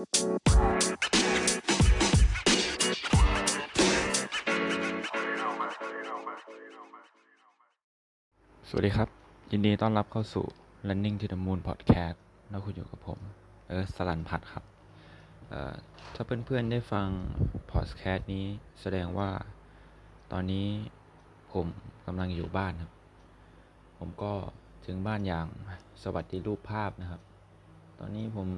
[0.00, 0.06] สวั
[8.80, 9.08] สดีครับ
[9.52, 10.44] ยินดีต้อนรับเข้าสู่
[10.88, 12.16] Running to the Moon Podcast
[12.50, 13.18] แล้วคุณอยู่กับผม
[13.68, 14.64] เออสลันพัฒน์ครับ
[16.14, 17.06] ถ้าเพื่อนๆได้ฟัง
[17.72, 18.46] Podcast นี้
[18.80, 19.30] แสดงว่า
[20.32, 20.66] ตอนนี้
[21.52, 21.66] ผม
[22.06, 22.92] กำลังอยู่บ้านครับ
[23.98, 24.32] ผมก็
[24.86, 25.46] ถึงบ้านอย่าง
[26.02, 27.20] สวัสดีรูปภาพนะครับ
[27.98, 28.48] ตอนนี้ผม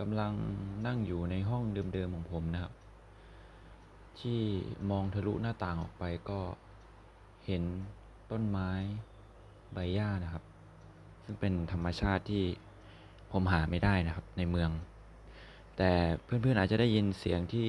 [0.00, 0.32] กำลัง
[0.86, 1.62] นั่งอยู่ในห้อง
[1.94, 2.72] เดิมๆของผมนะครับ
[4.20, 4.40] ที่
[4.90, 6.40] มองทะลุหน้าต่างออกไปก็
[7.46, 7.62] เห็น
[8.30, 8.70] ต้นไม้
[9.72, 10.44] ใบหญ้านะครับ
[11.24, 12.44] ซึ่งเป็นธรรมชาติที่
[13.32, 14.70] ผมหาไม่ได้นะครับในเมือง
[15.76, 15.90] แต่
[16.24, 17.66] เพื่อนๆอาจจะได้ยินเสียงที่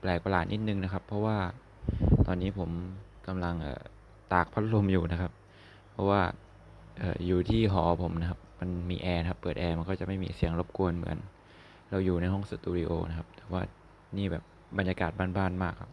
[0.00, 1.38] แปลกประหลาดนิดนึงนะครับ เพราะว่า
[2.26, 2.70] ตอนนี้ผม
[3.26, 3.82] กำลังเอ่อ
[4.32, 5.32] ตากพัดลมอยู่นะครับ
[5.92, 6.20] เพราะว่า
[6.98, 11.18] เอ่ออยู่ที่หอผมนะครับ มันมีแอร์ครับ เปิดแอร์มันก็จะไม่มีเสียงรบกวนเหมือน
[11.90, 13.62] เราอยู่ในห้องสตูดิโอนะครับ แต่ว่า
[14.16, 14.44] นี่แบบ
[14.78, 15.90] บรรยากาศบ้านๆมากครับ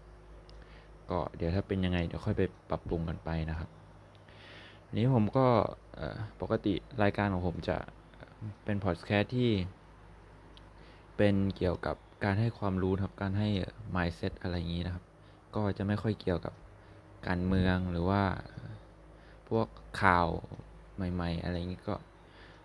[1.10, 3.70] ก็เดี๋ยวถ้าเป็นยังไงเดี๋ยวค่อยไปปรับปรุงกันไปนะครับ
[4.86, 5.46] อันนี้ผมก็
[6.42, 6.74] ปกติ
[7.04, 7.78] รายการของผมจะ
[8.64, 9.52] เป็นพอดแคสต์ที่
[11.18, 13.50] เป็นเกี่ยวกับการให้ความรู้ครับ การให้
[13.96, 15.04] mindset อะไรอย่างนี้นะครับ
[15.56, 16.54] ก็จะไม่ค่อยเกี่ยวกับ
[17.28, 18.24] การเมืองหรือว่า
[19.50, 19.68] พวก
[20.02, 20.28] ข่าว
[21.14, 21.96] ใหม่ ๆ อะไรอย่างนี้ก็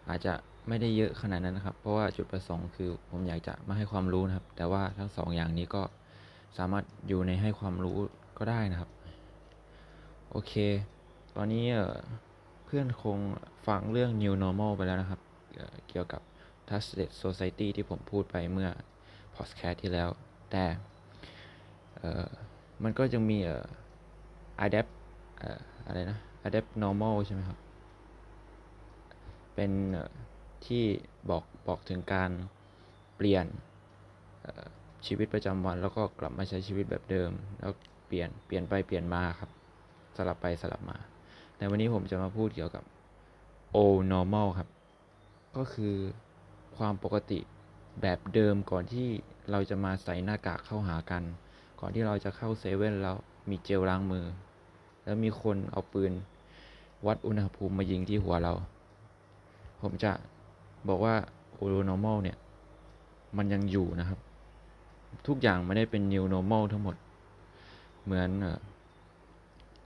[0.09, 0.35] อาจจะ
[0.69, 5.83] ไม่ได้เยอะขนาดนั้นนะครับ เพราะว่าจุดประสงค์คือผมอยากจะมาให้ความรู้นะครับ แต่ว่าทั้งสองอย่างนี้ก็
[6.59, 7.97] สามารถอยู่ในให้ความรู้
[8.39, 8.91] ก็ได้นะครับ
[10.31, 10.53] โอเค
[11.37, 11.65] ตอนนี้
[12.65, 13.19] เพื่อนคง
[13.67, 15.21] ฟังเรื่อง new normal ไปแล้วนะครับ
[15.89, 16.23] เกี่ยวกับ
[16.69, 18.69] Trusted Society ที่ผมพูดไปเมื่อ
[19.35, 20.09] podcast ที่แล้ว
[20.51, 20.65] แต่
[22.83, 23.39] มันก็ยังมี
[24.65, 24.91] adapt
[25.87, 27.59] อะไรนะ adapt normal ใช่ไหมครับ
[29.55, 29.71] เป็น
[30.67, 30.85] ที่
[31.31, 32.31] บอกบอกถึงการ
[33.17, 33.47] เปลี่ยน
[35.07, 37.73] ชีวิตประจำวัน แล้วก็กลับมาใช้ชีวิตแบบเดิม แล้ว
[38.07, 39.51] เปลี่ยนเปลี่ยนไปเปลี่ยนมาครับ
[40.17, 40.97] สลับไปสลับมา
[41.57, 42.85] แต่วันนี้ผมจะมาพูดเกี่ยวกับ
[43.75, 44.69] old normal ครับ
[45.57, 45.95] ก็คือ
[46.77, 47.39] ความปกติ
[48.03, 49.09] แบบเดิมก่อนที่
[49.51, 51.23] เราจะมาใส่หน้ากากเข้าหากัน
[51.81, 53.17] ก่อนที่เราจะเข้าเซเว่นแล้ว
[53.51, 54.25] มีเจลล้างมือ
[55.05, 56.13] แล้วมีคนเอาปืน
[57.07, 58.53] วัดอุณหภูมิมายิงที่หัวเรา
[59.83, 60.13] ผมจะ
[60.89, 61.15] บอกว่า
[61.61, 62.37] old normal เนี่ย
[63.37, 64.19] มันยังอยู่นะครับ
[65.27, 66.97] ทุกอย่างไม่ได้เป็น new normal ทั้งหมด
[68.05, 68.31] เหมือน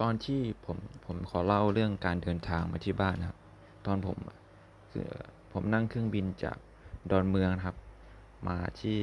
[0.00, 3.38] ตอนที่ผมผมขอเล่าเรื่องการเดินทางมาที่บ้านนะครับ
[3.87, 4.16] ตอนผม
[4.93, 5.09] คือ
[5.53, 6.56] ผมนั่งเครื่องบินจาก
[7.11, 7.76] ดอนเมืองครับ
[8.49, 8.99] มาที่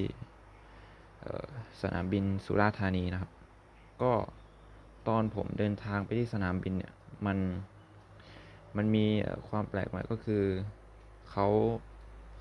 [1.81, 3.31] สนามบินสุราษฎร์ธานีนะครับ
[4.01, 4.11] ก็
[5.07, 6.93] ตอนผมเดินทางไปที่สนามบินเนี่ย
[7.25, 7.37] มัน
[8.77, 9.05] มันมี
[9.49, 10.43] ความแปลกใหม่ก็คือ
[11.31, 11.47] เขา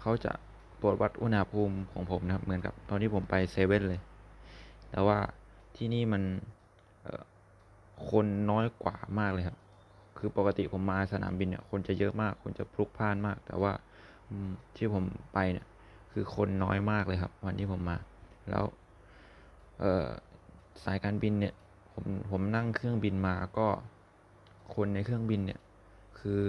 [0.01, 0.33] เขาจะ
[0.81, 4.01] ตรวจวัดอุณหภูมิของผมนะครับ เหมือนกับตอนที่ผมไปเซเว่นเลย
[4.91, 5.19] แต่ว่า
[5.77, 6.23] ที่นี่มัน
[8.11, 9.59] คนน้อยกว่ามากเลยครับ
[10.19, 13.73] คือปกติผมมาสนามบินเนี่ย คนจะเยอะมาก คนจะพลุกพล่านมาก แต่ว่า
[14.77, 15.67] ที่ผมไปเนี่ย
[16.13, 17.97] คือคนน้อยมากเลยครับ วันที่ผมมา
[18.51, 18.65] แล้ว
[20.85, 21.55] สายการบินเนี่ย
[21.93, 23.67] ผมผมนั่งเครื่องบินมาก็
[24.75, 25.61] คนในเครื่องบินเนี่ย
[26.19, 26.43] คือ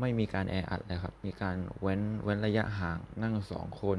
[0.00, 3.98] ไม่มีการแออัดเลยครับ มีการเว้นเว้นระยะห่างนั่งสองคน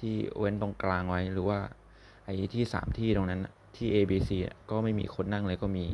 [0.00, 1.58] ที่เว้นตรงกลางไว้หรือว่า
[2.24, 3.40] ไอ้ที่สามที่ตรงนั้น
[3.76, 4.30] ที่ A B C
[4.70, 5.84] ก็ไม่มีคนนั่งเลยก็มี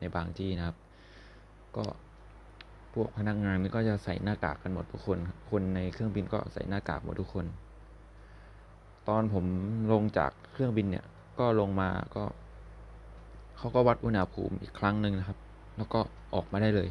[0.00, 0.76] ในบางที่นะครับ
[1.76, 1.84] ก็
[2.94, 5.18] พวกพนักงานนี่ก็จะใส่หน้ากากกันหมดทุกคน
[5.50, 7.46] คนในเครื่องบินก็ใส่หน้ากากหมดทุกคน
[9.08, 9.44] ตอนผม
[9.92, 11.04] ลงจากเครื่องบินเนี่ย
[11.38, 12.24] ก็ลงมาก็
[13.58, 15.38] เขาก็วัดอุณหภูมิอีกครั้งหนึ่งนะครับ
[15.76, 16.00] แล้วก็
[16.34, 16.88] ออกมาได้เลย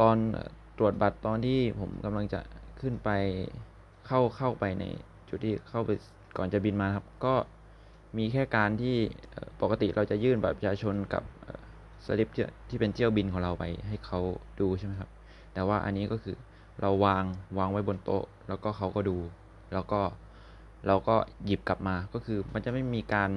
[0.00, 0.16] ตอน
[0.78, 2.40] ตรวจบัตรตอนที่ผมกำลังจะ
[2.80, 3.10] ขึ้นไป
[4.06, 4.84] เข้าเข้าไปใน
[5.28, 5.90] จุดที่เข้าไป
[6.36, 7.34] ก่อนจะบินมาครับ ก็
[8.18, 8.96] มีแค่การที่
[9.60, 11.22] ปกติเราจะยื่นบัตรประชาชนกับ
[12.06, 14.20] สลิปที่ที่เป็นเที่ยวบินของเราไปให้เขา
[14.60, 15.10] ดูใช่ไหมครับ
[15.54, 16.36] แต่ว่าอันนี้ก็คือ
[16.80, 17.24] เราวาง
[17.58, 19.16] วางไว้บนโต๊ะ แล้วก็เขาก็ดู
[19.72, 20.00] แล้วก็
[20.86, 21.16] เราก็
[21.46, 23.30] หยิบกลับมาก็คือมันจะไม่มีการ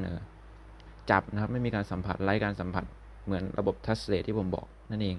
[1.11, 2.85] จับนะครับ ไม่มีการสัมผัสไร้การสัมผัส
[3.25, 5.17] เหมือนระบบทัชเลทที่ผมบอกนั่นเอง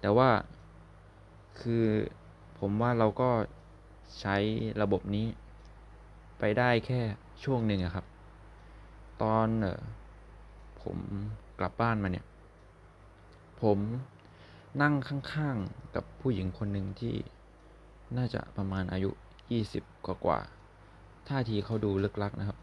[0.00, 0.30] แต่ว่า
[1.60, 1.84] คือ
[2.58, 3.30] ผมว่าเราก็
[4.20, 4.36] ใช้
[4.82, 5.26] ระบบนี้
[6.38, 7.00] ไปได้แค่
[7.44, 8.06] ช่วงหนึ่งครับ
[9.22, 9.80] ตอนออ
[10.82, 10.98] ผม
[11.58, 12.26] กลับบ้านมาเนี่ย
[13.62, 13.78] ผม
[14.82, 17.14] นั่งข้างๆกับผู้หญิงคนหนึ่งที่
[18.16, 19.10] น่าจะประมาณอายุ
[19.58, 20.38] 20 กว่ากว่า
[21.28, 22.58] ท่าทีเขาดูลึกลักนะครับ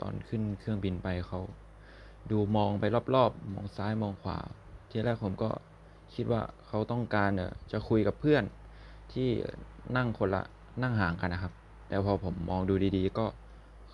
[0.00, 1.40] ตอนขึ้นเครื่องบินไปเขา
[2.30, 2.84] ดูมองไป
[3.14, 4.38] รอบๆ มองซ้ายมองขวา
[4.88, 5.50] ทีแรกผมก็
[6.20, 8.44] คิดว่าเขาต้องการเจะคุยกับเพื่อน
[9.12, 9.28] ที่
[9.96, 10.42] นั่งคนละ
[10.82, 11.52] นั่งห่างกันนะครับ
[11.88, 13.26] แต่พอผมมองดูดีๆ ก็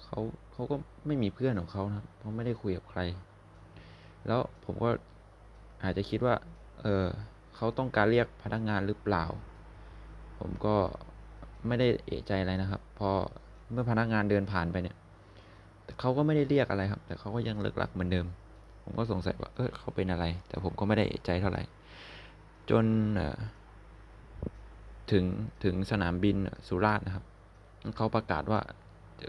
[0.02, 0.18] เขา
[0.52, 0.76] เขาก็
[1.06, 3.00] ไม่มีเพื่อนของเขานะครับเขาไม่ได้คุยกับใคร
[4.26, 4.90] แล้วผมก็
[5.82, 6.34] อาจจะคิดว่า
[6.82, 7.06] เออ
[7.56, 9.24] เขาต้องการเรียกพนักงานหรือเปล่า
[10.38, 10.74] ผมก็
[11.66, 13.10] ไม่ได้เอะใจอะไรนะครับ พอ
[13.70, 14.96] เมื่อพนักงานเดินผ่านไปเนี่ย
[16.00, 18.26] เขาก็ไม่ได้เรียกอะไรครับ แต่เขาก็ยังเลิกลักเหมือนเดิม
[18.82, 21.62] ผมก็สงสัยว่า เออเขาเป็นอะไร แต่ผมก็ไม่ได้เอะใจเท่าไหร่
[22.70, 22.84] จน
[25.10, 25.24] ถึง
[25.64, 26.36] ถึงสนามบิน
[26.68, 27.24] สุราษฎร์นะครับ
[27.96, 28.60] เขาประกาศว่า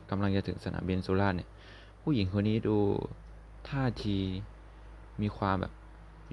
[0.10, 1.50] กำลังจะถึงสนามบินสุราษฎร์เนี่ย
[2.02, 2.78] ผู้หญิงคนนี้ดู
[3.70, 4.18] ท่าที
[5.22, 5.74] มีความแบบ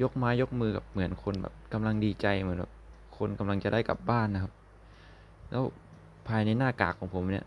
[0.02, 2.72] ยกไม้ยกมือกับเหมือนคนแบบกำลังดีใจเหมือนแบบ
[3.18, 4.52] คนกำลังจะได้กลับบ้านนะครับ
[5.50, 5.64] แล้ว
[6.28, 7.44] ภายในหน้ากากของผมเนี่ย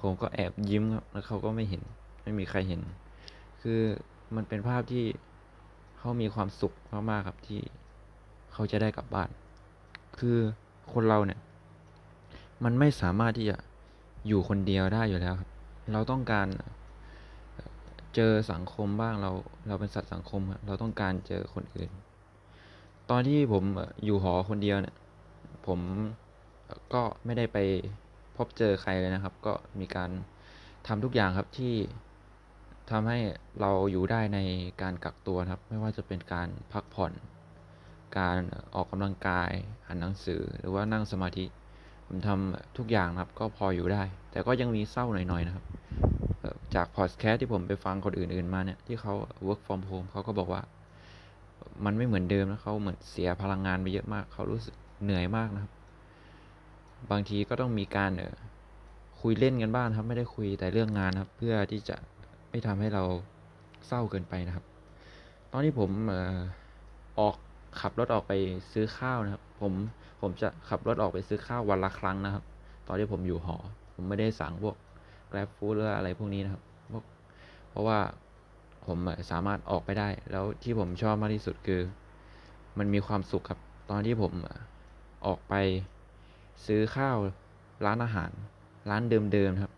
[0.00, 1.82] ผมก็แอบยิ้มครับ แล้วเขาก็ไม่เห็น
[2.22, 2.80] ไม่มีใครเห็น
[3.62, 3.80] คือ
[4.34, 5.04] มันเป็นภาพที่
[5.98, 6.72] เขามีความสุข
[7.10, 7.60] มากๆครับที่
[8.58, 9.30] เขาจะได้กลับบ้าน
[10.18, 10.36] คือ
[10.92, 11.40] คนเราเนี่ย
[12.64, 13.56] มันไม่สามารถที่จะ
[14.28, 15.50] อยู่คนเดียวได้อยู่แล้วครับ
[15.92, 16.48] เราต้องการ
[18.14, 19.30] เจอสังคมบ้างเรา
[19.68, 21.90] เราเป็นสัตว์สังคมครับเราต้องการเจอคนอื่น
[23.10, 23.64] ตอนที่ผม
[24.04, 24.96] อยู่หอคนเดียวเนี่ย
[25.66, 25.80] ผม
[26.94, 27.58] ก็ไม่ได้ไป
[28.36, 30.10] พบเจอใครเลยนะครับ ก็มีการ
[30.86, 31.74] ทำทุกอย่างครับที่
[32.90, 33.18] ทำให้
[33.60, 34.38] เราอยู่ได้ใน
[34.82, 37.12] การกักตัวครับ ไม่ว่าจะเป็นการพักผ่อน
[38.16, 38.38] การ
[38.74, 39.50] ออกกำลังกาย
[39.84, 41.44] อ่านหนังสือหรือว่านั่งสมาธิ
[42.06, 45.64] ผมทำทุกอย่างนะครับก็พออยู่ได้ แต่ก็ยังมีเศร้าหน่อยๆนะครับ
[46.74, 49.14] จากพอดแคสต์ที่ผมไปฟังคนอื่นๆมาเนี่ยที่เขา
[49.46, 50.62] work from home เขาก็บอกว่า
[51.84, 55.72] มันไม่เหมือนเดิมนะเขาเหมือนเสียพลังงานไปเยอะมาก เขารู้สึกเหนื่อยมากนะครับ
[57.10, 58.36] บางทีก็ต้องมีการเออ
[59.20, 61.96] คุยเล่นกันบ้างครับ ไม่ได้คุยแต่เรื่องงานครับ เพื่อที่จะ
[62.50, 63.04] ไม่ทำให้เรา
[63.86, 64.64] เศร้าเกินไปนะครับ
[65.52, 66.38] ตอนที่ผมเอ่อ
[67.20, 67.36] ออก
[67.80, 68.32] ขับรถออกไป
[68.72, 69.72] ซื้อข้าวนะครับ ผม
[70.20, 72.44] ผมจะขับรถออกไปซื้อข้าววันละครั้งนะครับ
[72.86, 73.56] ตอนที่ผมอยู่หอ
[73.94, 74.76] ผมไม่ได้สั่งพวก
[75.32, 76.62] Grab Food หรืออะไรพวกนี้นะครับ
[76.92, 77.04] พวก
[77.70, 77.98] เพราะว่า
[78.86, 78.98] ผม
[79.30, 81.80] สามารถออกไปได้ แล้วที่ผมชอบมากที่สุดคือ
[82.78, 83.60] มันมีความสุขครับ
[83.90, 84.32] ตอนที่ผม
[85.26, 85.54] ออกไป
[86.66, 87.16] ซื้อข้าว
[87.86, 88.30] ร้านอาหาร
[88.90, 89.74] ร้านเดิมๆครับ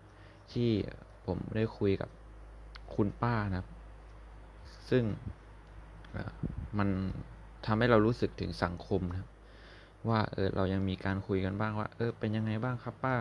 [0.53, 0.71] ที่
[1.27, 2.11] ผมได้คุยกับ
[2.95, 3.69] คุณป้านะครับ
[4.91, 5.05] ซึ่ง
[6.79, 6.89] มัน
[7.67, 9.29] ทำให้เรารู้สึกถึงสังคมนะครับ
[10.09, 13.17] ว่าเออเรายังมีการคุยกันบ้างว่า เออเป็นยังไงบ้างครับป้า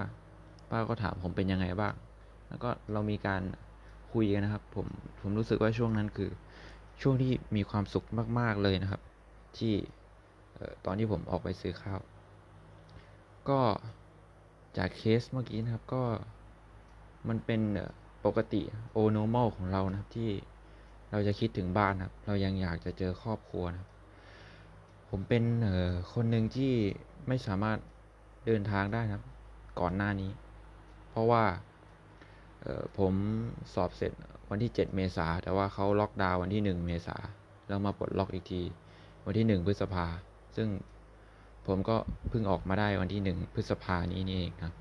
[0.70, 1.94] ป้าก็ถามผมเป็นยังไงบ้าง
[2.50, 3.42] แล้วก็เรามีการ
[4.14, 4.88] คุยกันนะครับ ผม
[5.22, 6.30] ผมรู้สึกว่าช่วงนั้นคือ
[7.02, 8.06] ช่วงที่มีความสุข
[8.40, 9.02] มาก ๆเลยนะครับ
[9.58, 9.74] ที่
[10.56, 12.00] เออตอนที่ผมออกไปซื้อข้าว
[13.50, 13.60] ก็
[14.78, 16.04] จากเคสเมื่อกี้นะครับก็
[17.28, 17.62] มันเป็น
[18.26, 20.30] ปกติโอโนมอลของเรานะครับที่
[21.12, 23.90] เราจะคิดถึงบ้านนะครับ เรายังอยากจะเจอครอบครัวนะครับ
[25.10, 26.74] ผมเป็นเอ่อคนหนึ่งที่
[27.28, 27.78] ไม่สามารถ
[28.46, 29.24] เดินทางได้ครับ
[29.80, 30.32] ก่อนหน้านี้
[31.10, 31.44] เพราะว่า
[32.62, 33.14] เอ่อผม
[33.74, 34.12] สอบเสร็จ
[34.50, 37.18] วันที่ 7 เมษาแต่ว่าเขาล็อกดาวน์วันที่ 1 เมษา
[37.68, 38.62] แล้วมาปลดล็อกอีกที
[39.26, 40.06] วันที่ 1 พฤษภา
[40.56, 40.68] ซึ่ง
[41.68, 41.96] ผมก็
[42.30, 44.74] เพิ่งออกมาได้วันที่ 1 พฤษภานี้นี่เองครับ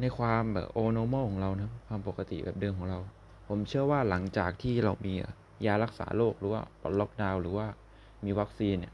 [0.00, 2.98] ในความแบบโอโนมอลของเรานะความปกติแบบเดิมของเรา
[3.48, 5.12] ผมเชื่อว่าหลังจากที่เรามี
[5.66, 7.66] ยารักษาโรคหรือว่าปลดล็อกดาวน์หรือว่า
[8.24, 8.92] มีวัคซีนเนี่ย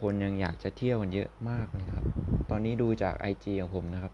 [0.00, 2.06] คนยังอยากจะเที่ยวกันเยอะมากเลยครับ
[2.50, 4.12] ตอนนี้ดูจาก IG ของผมนะครับ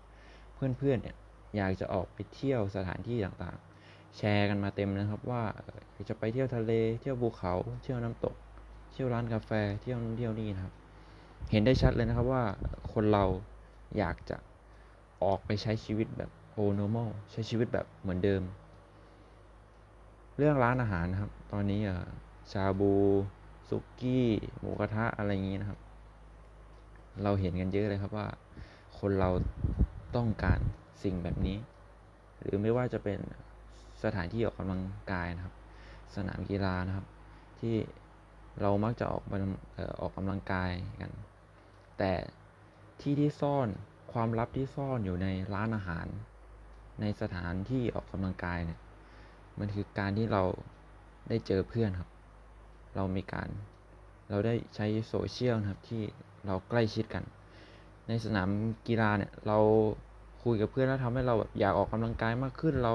[0.55, 1.17] เพื่อนๆเนี่ย
[1.57, 5.43] อยากจะออกไปเที่ยวสถานที่ต่างๆ แชร์กันมาเต็มนะครับว่า
[6.09, 8.35] จะไปเที่ยวทะเล เที่ยวภูเขา เที่ยวน้ำตก
[8.93, 9.51] เที่ยวร้านกาแฟ
[9.83, 10.75] เที่ยวนู่นเที่ยวนี่นะครับ
[11.51, 12.45] เห็นได้ชัดเลยนะครับว่า
[12.93, 13.25] คนเรา
[13.99, 14.37] อยากจะ
[15.23, 18.43] ออกไปใช้ชีวิตแบบโอโนมอลใช้ชีวิตแบบเหมือนเดิม
[20.39, 22.09] เรื่องร้านอาหารนะครับ ตอนนี้อ่อ
[22.53, 22.93] ชาบู
[23.69, 24.27] สุกี้
[24.59, 25.81] หมูกระทะอะไรอย่างนี้นะครับ
[27.23, 28.29] เราเห็นกันเยอะเลยครับว่า
[28.99, 29.31] คนเรา
[30.17, 30.61] ต้องการ
[31.03, 31.59] สิ่งแบบนี้
[32.41, 33.19] หรือไม่ว่าจะเป็น
[34.03, 35.55] สถานที่ออกกำลังกายนะครับ
[36.15, 37.07] สนามกีฬานะครับ
[37.61, 37.77] ที่
[38.61, 39.39] เรามักจะออกมา
[39.75, 41.11] เอ่อออกกำลังกายกัน
[41.99, 42.13] แต่
[43.01, 43.69] ที่ที่ซ่อน
[44.13, 46.07] ความลับที่ซ่อนอยู่ในร้านอาหาร
[47.01, 48.81] ในสถานที่ออกกำลังกายเนี่ย
[49.59, 50.43] มันคือการที่เรา
[51.29, 52.11] ได้เจอเพื่อนครับ
[52.97, 53.49] เรามีการ
[54.29, 56.03] เราได้ใช้โซเชียลนะครับที่
[56.47, 57.25] เราใกล้ชิดกัน
[58.09, 58.49] ในสนาม
[58.89, 59.59] กีฬาเนี่ยเรา
[60.45, 62.95] คุยกับเพื่อนแล้วทำให้เราแบบอยากออกกำลังกายมากขึ้นเรา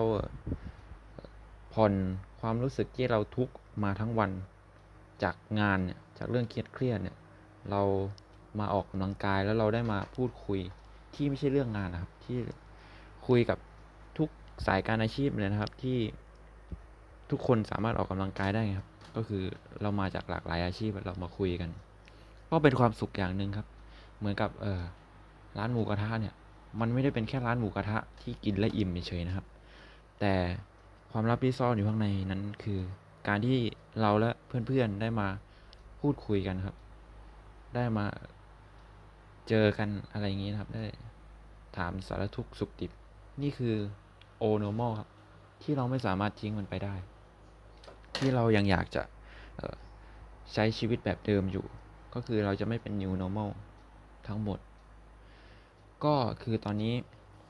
[1.74, 1.94] ผ่อน
[2.42, 3.50] ความรู้สึกที่เราทุก
[3.84, 4.32] มาทั้งวัน
[5.24, 7.18] จากงานเนี่ยจากเรื่องเครียดๆเนี่ย
[7.70, 7.82] เรา
[8.60, 10.60] มาออกกำลังกายแล้วเราได้มาพูดคุย
[11.16, 12.38] ที่ไม่ใช่เรื่องงานนะครับที่
[13.28, 13.58] คุยกับ
[14.18, 14.30] ทุก
[14.68, 15.98] สายการอาชีพเลยนะครับที่
[17.32, 19.44] ทุกคนสามารถออกกำลังกายได้ครับ ก็คือ
[19.82, 21.70] เรามาจากหลากหลายอาชีพเรามาคุยกัน
[22.50, 23.68] ก็เป็นความสุขอย่างหนึ่งครับ
[24.18, 24.82] เหมือนกับเออ
[25.58, 26.34] ร้านหมูกระทะเนี่ย
[26.80, 29.46] มันไม่ได้เป็นแค่ร้านหมูกระทะที่กินและอิ่มเฉยๆนะครับ
[30.20, 30.34] แต่
[31.12, 32.80] ความลับที่ซ่อนอยู่ข้างในนั้นคือ
[33.28, 33.58] การที่
[34.02, 34.30] เราและ
[34.68, 35.28] เพื่อนๆได้มา
[36.02, 36.76] พูดคุยกันครับ
[37.76, 38.06] ได้มา
[39.50, 40.86] เจอกันอะไรอย่างนี้นะครับ ได้
[41.78, 42.92] ถามสารทุกข์สุขดิบ
[43.42, 43.76] นี่คือ
[44.38, 45.10] โอโนมอลครับ
[45.64, 46.96] ที่เราไม่สามารถทิ้งมันไปได้
[48.20, 49.04] ที่เรายังอยากจะ
[50.54, 51.66] ใช้ชีวิตแบบเดิมอยู่
[52.14, 53.50] ก็คือเราจะไม่เป็น new normal
[54.28, 54.60] ทั้งหมด
[56.06, 56.94] ก็คือตอนนี้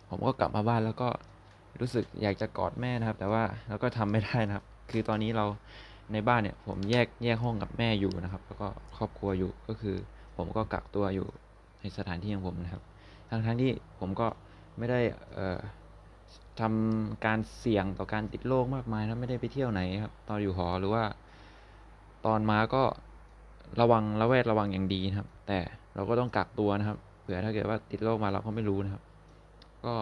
[0.09, 1.09] ผมก็กลับมาบ้านแล้วก็
[1.79, 5.45] รู้สึกอยากจะกอดแม่นะครับ แต่ว่าเราก็ทำไม่ได้นะครับ คือตอนนี้เรา
[6.13, 9.95] ในบ้านเนี่ย ผมแยกแยกห้องกับแม่อยู่นะครับ แล้วก็ครอบครัวอยู่ก็คือ
[10.37, 11.27] ผมก็กักตัวอยู่
[11.79, 12.83] ในสถานที่ของผมนะครับ
[13.29, 14.27] ทั้งทั้งที่ผมก็
[14.77, 14.99] ไม่ได้
[15.33, 15.59] เอ่อ
[16.61, 21.03] ทำการเสี่ยงต่อการติดโรคมากมายนะไม่ได้ไปเที่ยวไหนครับ ตอนอยู่หอหรือว่า
[22.25, 22.83] ตอนมาก็
[23.81, 25.59] ระวังระแวดระวังอย่างดีนะครับ แต่
[25.95, 29.03] เราก็ต้องกักตัวนะครับ เผื่อถ้าเกิดว่าติดโรคมาเราก็ไม่รู้นะครับ
[29.85, 29.95] ก็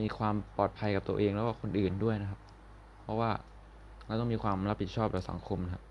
[0.00, 2.40] มีความปลอดภัยกับตัวเองแล้วก็คนอื่นด้วยนะครับ
[3.02, 3.30] เพราะว่า
[4.06, 5.84] เราต้องมีความรับผิดชอบต่อสังคมนะครับ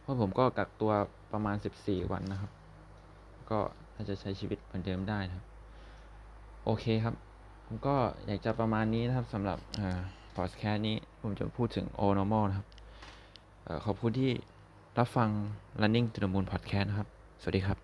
[0.00, 0.92] เพราะผมก็กักตัว
[1.32, 2.50] ประมาณ 14 วันนะครับ
[3.50, 3.58] ก็
[3.94, 5.46] น่าจะใช้ชีวิตเหมือนเดิมได้นะครับ
[6.64, 7.14] โอเคครับ
[7.70, 7.96] ผมก็
[8.26, 9.58] อยากจะประมาณนี้นะครับสำหรับ
[10.36, 12.66] พอดแคสต์นี้ผมจะพูดถึง o normal นะครับ
[13.64, 14.30] เอ่อขอบคุณที่
[14.98, 15.28] รับฟัง
[15.80, 17.08] running to the moon podcast นะครับ
[17.42, 17.78] สวัสดีครับ